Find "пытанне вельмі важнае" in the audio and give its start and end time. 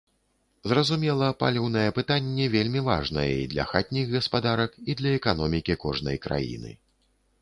1.97-3.27